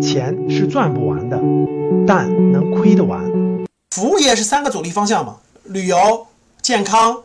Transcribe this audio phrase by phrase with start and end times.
[0.00, 1.40] 钱是赚不完的，
[2.06, 3.22] 但能亏得完。
[3.90, 6.26] 服务业是三个主力方向嘛，旅游、
[6.60, 7.22] 健康、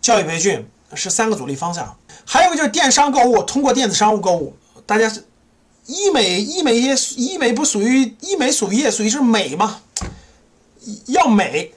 [0.00, 0.64] 教育培训
[0.94, 1.96] 是三个主力方向。
[2.24, 4.54] 还有一个就是电商购物，通过电子商务购物，
[4.86, 5.24] 大家是
[5.86, 9.80] 医美，医美业，医美不属于医美属于业，属于是美嘛，
[11.06, 11.72] 要美。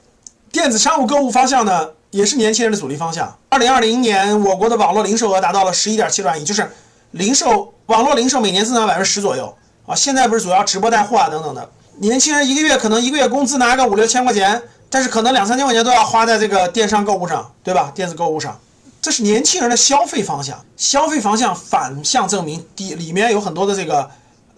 [0.52, 3.38] 电子商务购物方向呢，也是年轻人的主力方向。
[3.50, 6.70] 二零二零年，我国的网络零售额达到了十一点七万亿，就是
[7.16, 9.96] 零售网络零售每年增长百分之十左右啊。
[9.96, 11.70] 现在不是主要直播带货啊等等的，
[12.00, 17.90] 年轻人一个月可能一个月工资拿个五六千块钱，但是可能两三千块钱都要花在这个电商购物上，对吧？
[17.96, 18.60] 电子购物上，
[19.02, 20.62] 这是年轻人的消费方向。
[20.76, 24.12] 消费方向反向证明，底里面有很多的这个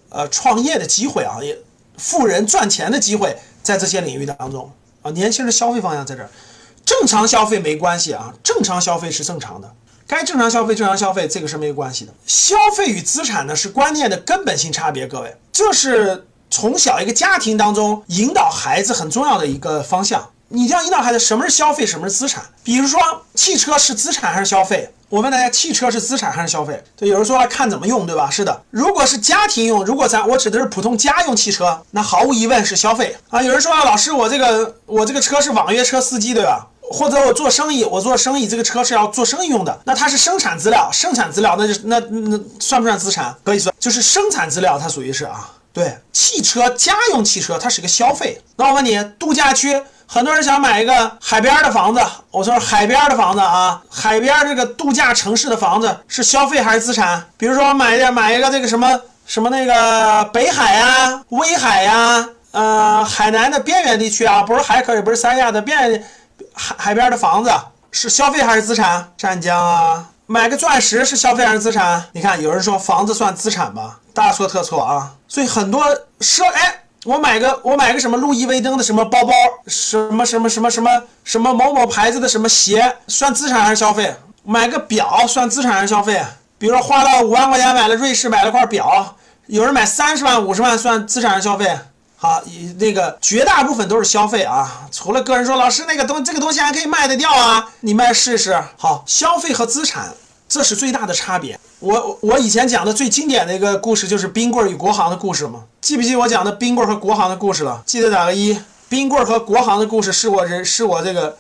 [0.09, 1.55] 呃创业的机会啊，也
[1.95, 4.71] 富人赚钱的机会在这些领域当中
[5.03, 5.11] 啊。
[5.11, 6.29] 年轻人的消费方向在这儿，
[6.83, 9.71] 正常消费没关系啊，正常消费是正常的，
[10.07, 12.13] 该正常消费正常消费，这个是没有关系的。
[12.25, 20.29] 消费与资产呢是观念的根本性差别，各位，这是从小一个家庭当中引导孩子很重要的一个方向。
[20.49, 22.41] 你这样引导孩子什么是消费，什么是资产。
[22.63, 23.01] 比如说，
[23.33, 24.89] 汽车是资产还是消费？
[25.09, 26.81] 我问大家，汽车是资产还是消费？
[26.95, 28.29] 对，有人说看怎么用，对吧？
[28.29, 33.43] 是的，如果是家庭用，如果咱我指的是普通家用汽车，那毫无疑问是消费啊。
[33.43, 36.65] 有人说啊，老师，我这个我这个车是网约车司机，对吧？
[36.91, 43.35] 或者我做生意，我做生意这个车是要做生意用的，那它是生产资料，生产资料那就那那算不算资产？
[43.43, 45.51] 可以算，就是生产资料，它属于是啊。
[45.73, 48.41] 对，汽车家用汽车它是个消费。
[48.55, 49.79] 那我问你，度假区？
[50.07, 57.23] 很多人想买一个海边的房子，我说海边的房子啊，海边这个度假城市的房子是消费还是资产？
[57.37, 66.03] 比如说买一点买一个这个什么什么那个北海呀、威海呀，呃，海南的边缘地区啊，不是海口也不是三亚的边缘
[66.57, 67.51] 海海边的房子
[67.91, 69.13] 是消费还是资产？
[69.15, 72.03] 湛江啊，买个钻石是消费还是资产？
[72.11, 75.13] 你看有人说房子算资产吧，大错特错啊！
[75.27, 75.83] 所以很多
[76.19, 76.83] 说哎。
[77.05, 79.31] 我买个我买个什么路易威登的什么包包，
[79.67, 84.13] 什么什么什么什么什么某某牌子的什么鞋，算资产还是消费？
[84.43, 86.21] 买个表算资产还是消费？
[86.57, 89.15] 比如说花了五万块钱买了瑞士买了块表，
[89.45, 91.77] 有人买三十万五十万算资产还是消费？
[92.19, 92.41] 好，
[92.79, 98.59] 那个绝大部分都是消费啊，除了个人说老师那个东这个东西还可以卖得掉啊，你卖试试。
[98.75, 100.13] 好，消费和资产。
[100.49, 101.59] 这是最大的差别。
[101.79, 105.65] 我我以前讲的最经典的一个故事就是冰棍与国行的故事嘛？
[105.81, 107.83] 记不记我讲的冰棍和国行的故事了？
[107.85, 108.57] 记得打个一。
[108.89, 111.37] 冰棍和国行的故事是我人是我这个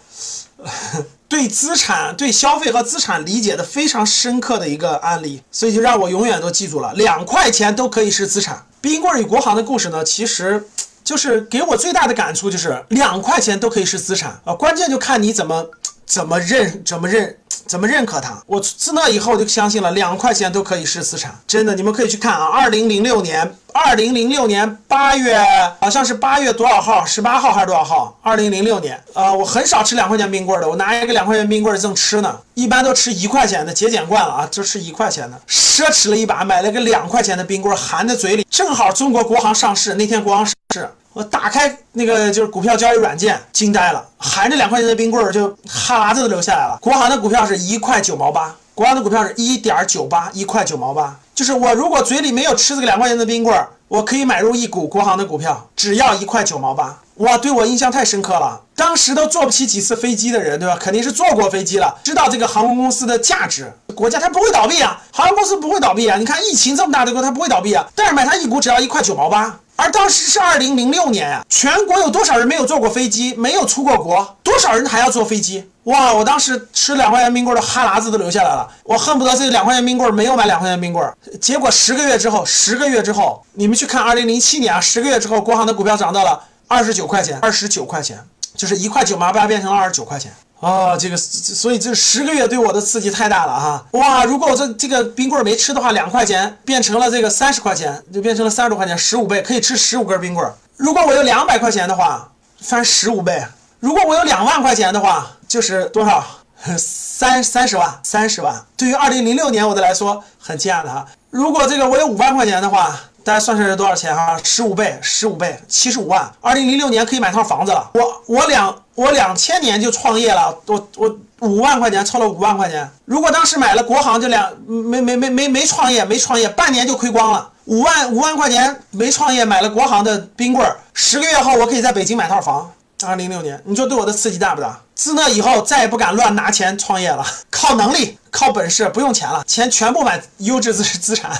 [1.47, 6.93] 资产、对消费和资产理解的非常深刻的一个案例，所以就让我永远都记住了。
[6.93, 8.65] 两块钱都可以是资产。
[8.81, 10.63] 冰棍与国行的故事呢，其实
[11.03, 15.69] 就是给我最大的感触就是两块钱都可以是资产啊，关键就看你怎么
[16.05, 17.37] 怎么认怎么认。
[17.65, 18.41] 怎么认可它？
[18.45, 22.45] 我自那以后就相信了，两块钱都可以是资产，真的，你们可以去看啊。
[22.45, 25.39] 二零零六年，二零零六年八月，
[25.79, 27.05] 好像是八月多少号？
[27.05, 28.17] 十八号还是多少号？
[28.23, 40.89] 二零零六年，呃，我很少吃两块钱冰棍的，我拿一个两块钱冰棍正吃呢，一般都吃一块钱的，节俭惯了啊，就吃一块钱的，奢侈了一把，买了个两块钱的冰棍，含在嘴里，正好中国国行上市，那天国行上市。
[41.13, 46.77] 我打开那个就是股票交易软件，惊呆了，含着两块钱的冰棍儿，就哈喇子都流下来了。
[46.81, 51.15] 国行的股票是一块九毛八，国行的股票是一点九八，一块九毛八。
[51.37, 56.97] 就是我如果嘴里没有吃这个两块钱的冰棍儿，我可以买入一股国航的股票，只要一块九毛八。
[57.17, 58.59] 哇，对我印象太深刻了。
[58.75, 60.75] 当时都坐不起几次飞机的人，对吧？
[60.81, 63.71] 肯定是坐过飞机了，知道这个航空公司的价值。
[63.93, 66.17] 国家它不会倒闭啊，航空公司不会倒闭啊。
[66.17, 67.85] 你看疫情这么大的国，它不会倒闭啊。
[67.93, 69.59] 但是买它一股只要一块九毛八。
[69.77, 74.37] 而当时是二零零六年呀，全国有多少人没有坐过飞机，没有出过国？
[74.43, 75.69] 多少人还要坐飞机？
[75.83, 76.11] 哇！
[76.11, 81.09] 我当时吃两块钱冰棍的哈喇子都流下来了，我恨不得这两块钱冰棍没有买两块钱冰棍。
[81.39, 88.19] 结果十个月之后，十个月之后，你们去看二零零七年啊，十个月之后，国航的股票涨到了二十九块钱，二十九块钱，
[88.55, 90.33] 就是一块九毛八变成了二十九块钱。
[90.59, 93.85] 啊，这个所以这十个月对我的刺激太大了哈！
[93.91, 100.51] 哇，如果我这这个冰棍没吃的话，两块钱变成了这个三十块钱，就变成了三十多块钱，十五倍可以吃十五根冰棍。
[100.75, 103.39] 如果我有两百块钱的话，翻十五倍；
[103.79, 106.23] 如果我有两万块钱的话，就是多少？
[106.75, 108.65] 三三十万，三十万。
[108.75, 111.05] 对于二零零六年我的来说很惊讶的哈。
[111.29, 114.39] 如果这个我有五万块钱的话，大家算算是多少钱哈？
[114.41, 116.31] 十五倍，十五倍，七十五万。
[116.39, 117.91] 二零零六年可以买套房子了。
[117.93, 118.73] 我我两。
[118.95, 122.89] 我两千年就创业了，我我五万块钱凑了五万块钱。
[123.05, 127.47] 如果当时买了国行，就两没没没没没创业，没创业半年就亏光了。
[127.65, 132.71] 五万五万块钱没创业，买了国行的冰棍儿，十个月后我可以在北京买套房。
[133.05, 134.81] 二零零六年，你说对我的刺激大不大？
[134.95, 141.39] 自那以后再也不敢乱拿钱创业了，靠能力，靠本事，不用钱了，钱全部买优质资资产。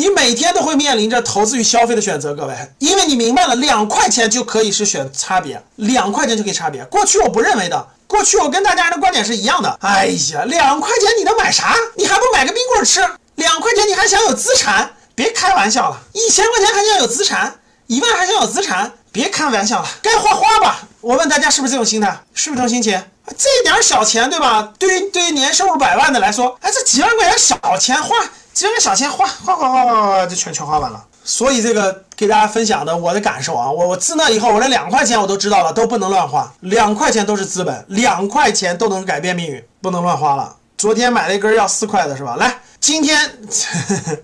[0.00, 6.82] 你每天都会面临着投资与消费的选择，各位，因为你明白了，两块钱就可以是选差别，两块钱就可以差别。
[6.86, 9.76] 过去我不认为的，过去我跟大家的观点是一样的。
[9.82, 11.76] 哎呀，两块钱你能买啥？
[11.96, 13.06] 你还不买个冰棍吃？
[13.34, 14.90] 两块钱你还想有资产？
[15.14, 17.60] 别开玩笑了，一千块钱还想有资产？
[17.86, 18.90] 一万还想有资产？
[19.12, 20.80] 别开玩笑了，该花花吧。
[21.02, 22.18] 我问大家是不是这种心态？
[22.32, 23.04] 是不是这种心情？
[23.36, 24.72] 这点小钱，对吧？
[24.78, 28.16] 对于对于年收入百万的来说，哎，这几万块钱小钱花。
[28.60, 40.56] 几万小钱花花花花花花就全全花完了，所以这个给大家分享的我的感受啊，我我自那以后，我连两块钱我都知道了，都不能乱花，两块钱都是资本，两块钱都能改变命运，不能乱花了。
[40.76, 42.36] 昨天买了一根要四块的是吧？
[42.36, 43.18] 来，今天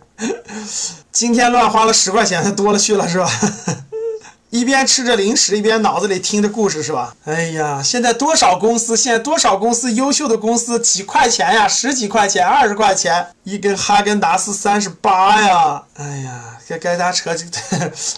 [1.11, 3.31] 今天乱花了十块钱，多了去了是吧？
[4.56, 7.14] 一边吃着零食，一边脑子里听着故事，是吧？
[7.26, 15.82] 哎呀，现在多少公司，现在多少公司，优秀的公司几块钱呀，十几块钱，二十块钱一根哈根达斯三十八呀！
[15.99, 17.31] 哎呀，该该大家扯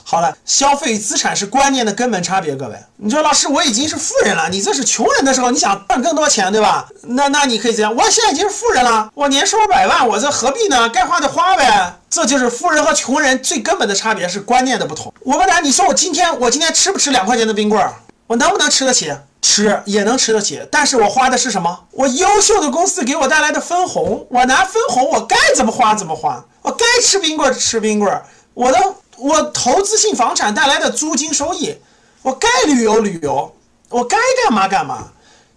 [0.05, 2.77] 好了，消费资产是观念的根本差别，各位。
[2.99, 6.89] 你说老师，我已经是富人了，你这是穷人的时候，你想赚更多钱，对吧？
[7.03, 10.89] 那那你可以这样，我现在已经是富人了，我年收入百万，我这何必呢？
[10.89, 11.95] 该花的花呗。
[12.11, 15.13] 这就是富人和穷人最根本的差别，是观念的不同。
[15.21, 17.95] 我问大家，你说我今天我今天吃不吃两块钱的冰棍儿？
[18.27, 19.15] 我能不能吃得起？
[19.41, 21.85] 吃也能吃得起，但是我花的是什么？
[21.93, 28.23] 我优秀的公司给我带来的分红，我拿分红，我该怎么花怎么花，我该吃冰棍吃冰棍，
[28.53, 28.79] 我的
[29.17, 31.77] 我投资性房产带来的租金收益，
[32.23, 33.55] 我该旅游旅游，
[33.91, 35.09] 我该干嘛干嘛，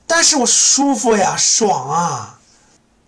[0.06, 2.38] 但是我舒服呀，爽啊。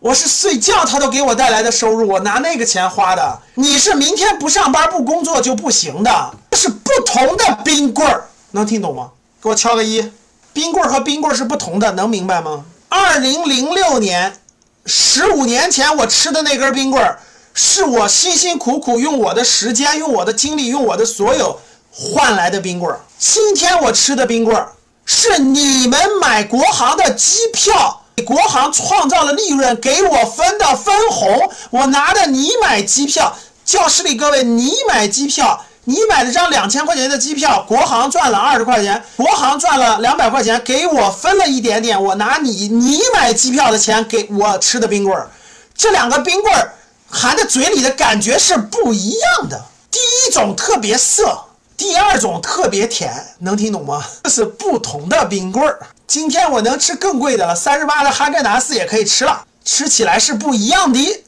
[0.04, 3.40] 我是睡觉，他都给我带来的收入，我拿那个钱花的。
[3.56, 9.12] 你是明天不上班不工作就不行的，这是不同的冰棍儿，能听懂吗？
[9.42, 10.12] 给我敲个一。
[10.52, 12.66] 冰棍儿和冰棍儿是不同的，能明白吗？
[12.90, 14.42] 二零零六年，
[14.86, 17.22] 十五年前我吃的那根冰棍儿，
[17.54, 21.58] 是我辛辛苦苦用我的时间、用我的精力、用我的所有
[21.90, 23.00] 换来的冰棍儿。
[23.18, 24.74] 今天我吃的冰棍儿，
[25.06, 28.02] 是你们买国航的机票。
[28.16, 45.32] 给国航创造了利润，给我分的分红，我拿的你买机票，教室里各位，你买机票，你买了张两千块钱的机票，国航赚了二十块钱，国航赚了两百块钱，给我分了一点点，我拿你你买机票的钱给我吃的冰棍儿，
[45.76, 46.74] 这两个冰棍儿
[47.10, 51.46] 含在嘴里的感觉是不一样的，第一种特别涩。
[51.76, 54.06] 第二种特别甜，能听懂吗？
[54.24, 55.80] 这是不同的冰棍儿。
[56.06, 61.24] 今天我能吃更贵的了，三十八的哈根达斯也可以吃了，吃起来是不一样的。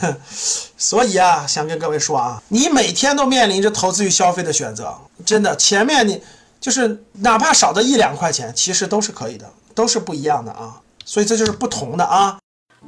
[0.78, 4.96] 所以啊，想跟各位说啊，你每天都面临着投资与消费的选择，
[5.26, 6.22] 真的，前面你
[6.60, 10.80] 就是哪怕少的一两块钱，其实都是可以的，都是不一样的啊。
[11.04, 12.38] 所以这就是不同的啊。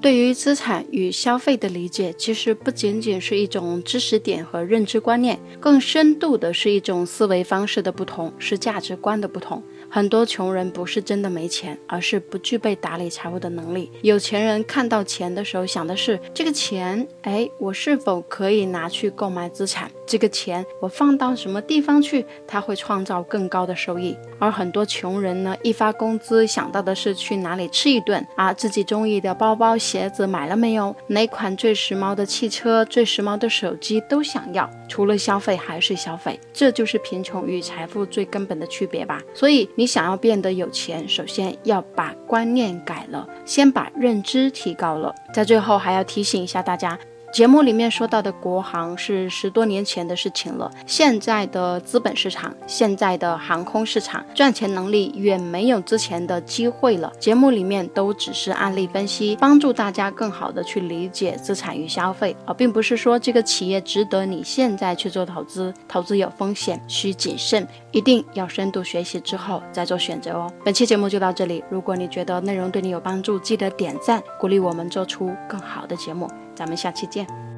[0.00, 9.62] 对于资产与消费的理解，其实不仅仅是一种知识点和认知观念，更深度的是一种思维方式的不同，是价值观的不同。
[9.94, 13.92] 很多穷人不是真的没钱，而是不具备打理财务的能力。
[14.00, 19.90] 有钱人看到钱的时候想的是这个钱，哎，我是否可以拿去购买资产？
[20.06, 24.16] 这个钱我放到什么地方去，它会创造更高的收益。
[24.38, 30.96] 而很多穷人呢，一发工资想到的是去哪里吃一顿啊，自己中意的包包、鞋子买了没有？
[31.08, 39.22] 哪款最时髦的汽车、最时髦的手机都想要，除了消费还是消费，这就是贫穷与财富最根本的区别吧。
[39.32, 39.66] 所以。
[39.74, 45.14] 你想要变得有钱，首先要把观念改了，先把认知提高了。
[45.32, 46.98] 在最后，还要提醒一下大家。
[47.32, 57.10] 节目里面说到的国航是十多年前的事情了，现在的资本市场，现在的航空市场赚钱能力远没有之前的机会了。
[57.18, 70.52] 节目里面都只是案例分析，帮助大家更好的去理解资产与消费，而并不是说这个企业值得你现在去做投资，投资有风险，需谨慎，一定要深度学习之后再做选择哦。
[70.64, 76.28] 本期节目就到这里，如果你觉得内容对你有帮助，记得点赞，鼓励我们做出更好的节目。
[76.54, 77.51] 咱们下期见。